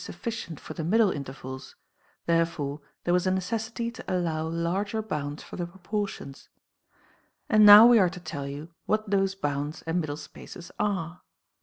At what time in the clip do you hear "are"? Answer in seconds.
7.99-8.09, 10.79-11.21